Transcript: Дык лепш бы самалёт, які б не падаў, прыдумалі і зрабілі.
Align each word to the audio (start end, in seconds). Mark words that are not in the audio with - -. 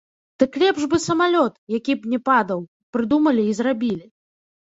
Дык 0.43 0.55
лепш 0.61 0.83
бы 0.93 0.99
самалёт, 1.07 1.53
які 1.77 1.95
б 1.99 2.15
не 2.15 2.19
падаў, 2.29 2.65
прыдумалі 2.97 3.43
і 3.51 3.51
зрабілі. 3.59 4.05